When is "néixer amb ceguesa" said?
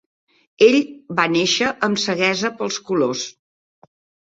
1.35-2.53